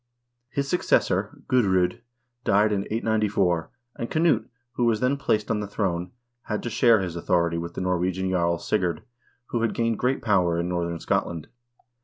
[0.49, 1.99] His successor, Gudr0d,
[2.43, 6.09] died in 894, and Knut, who was then placed on the throne,
[6.45, 9.03] had to share his authority with the Norwegian jarl, Sigurd,
[9.49, 11.49] who had gained great power in northern Scotland.